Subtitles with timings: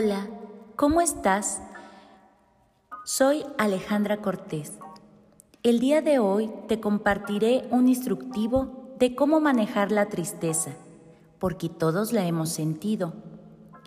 [0.00, 0.28] Hola,
[0.76, 1.60] ¿cómo estás?
[3.04, 4.74] Soy Alejandra Cortés.
[5.64, 10.70] El día de hoy te compartiré un instructivo de cómo manejar la tristeza,
[11.40, 13.12] porque todos la hemos sentido.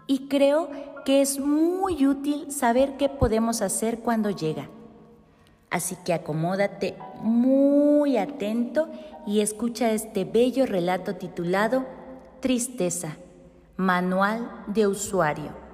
[0.05, 0.69] Y creo
[1.05, 4.67] que es muy útil saber qué podemos hacer cuando llega.
[5.69, 8.89] Así que acomódate muy atento
[9.25, 11.85] y escucha este bello relato titulado
[12.41, 13.15] Tristeza,
[13.77, 15.70] Manual de Usuario.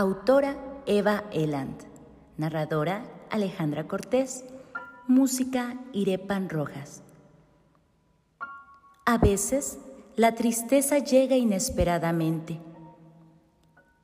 [0.00, 1.82] Autora Eva Eland.
[2.36, 4.44] Narradora Alejandra Cortés.
[5.08, 7.02] Música Irepan Rojas.
[9.04, 9.80] A veces
[10.14, 12.60] la tristeza llega inesperadamente.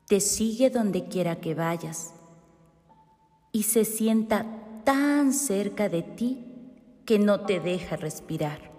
[0.08, 2.12] Te sigue donde quiera que vayas
[3.52, 4.46] y se sienta
[4.82, 6.44] tan cerca de ti
[7.06, 8.72] que no te deja respirar.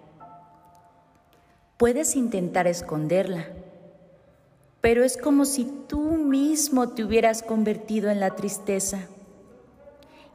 [1.78, 3.46] Puedes intentar esconderla,
[4.80, 9.00] pero es como si tú mismo te hubieras convertido en la tristeza.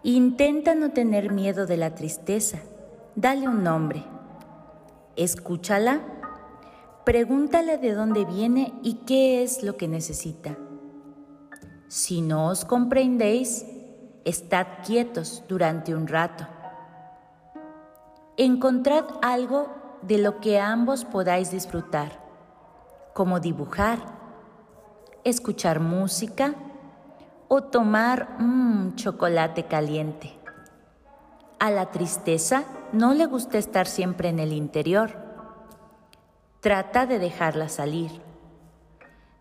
[0.03, 2.59] Intenta no tener miedo de la tristeza,
[3.15, 4.03] dale un nombre.
[5.15, 6.01] Escúchala,
[7.05, 10.57] pregúntale de dónde viene y qué es lo que necesita.
[11.87, 13.65] Si no os comprendéis,
[14.25, 16.47] estad quietos durante un rato.
[18.37, 19.69] Encontrad algo
[20.01, 22.11] de lo que ambos podáis disfrutar,
[23.13, 24.20] como dibujar,
[25.23, 26.55] escuchar música
[27.47, 30.33] o tomar un chocolate caliente.
[31.59, 35.11] A la tristeza no le gusta estar siempre en el interior.
[36.59, 38.11] Trata de dejarla salir.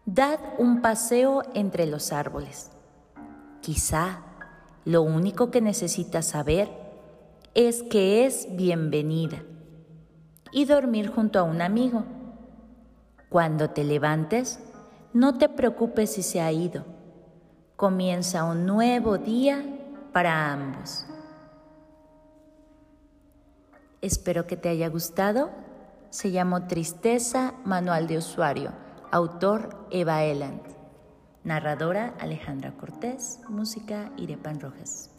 [0.07, 2.71] Dad un paseo entre los árboles.
[3.61, 4.23] Quizá
[4.85, 6.69] lo único que necesitas saber
[7.55, 9.43] es que es bienvenida
[10.53, 12.05] y dormir junto a un amigo.
[13.29, 14.59] Cuando te levantes,
[15.13, 16.85] no te preocupes si se ha ido.
[17.77, 19.65] Comienza un nuevo día
[20.13, 21.07] para ambos.
[24.01, 25.51] Espero que te haya gustado.
[26.11, 28.73] Se llamó Tristeza, Manual de Usuario.
[29.11, 30.63] Autor Eva Eland.
[31.43, 35.11] Narradora Alejandra Cortés, música Irepan Rojas.